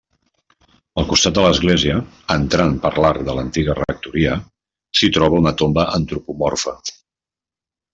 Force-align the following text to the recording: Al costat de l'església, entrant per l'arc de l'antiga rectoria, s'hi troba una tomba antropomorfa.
Al 1.01 1.05
costat 1.11 1.35
de 1.39 1.43
l'església, 1.47 1.99
entrant 2.37 2.73
per 2.87 2.93
l'arc 3.05 3.29
de 3.29 3.37
l'antiga 3.43 3.79
rectoria, 3.83 4.41
s'hi 4.99 5.15
troba 5.21 5.43
una 5.45 5.57
tomba 5.65 5.89
antropomorfa. 6.03 6.79